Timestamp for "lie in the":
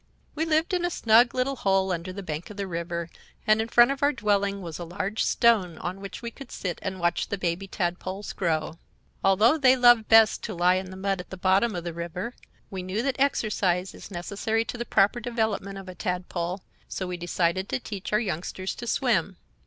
10.55-10.97